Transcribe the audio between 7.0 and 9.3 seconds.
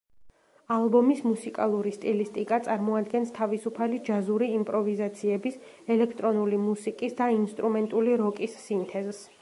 და ინსტრუმენტული როკის სინთეზს.